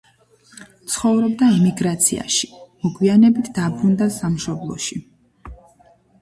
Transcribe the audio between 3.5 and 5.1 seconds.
დაბრუნდა სამშობლოში.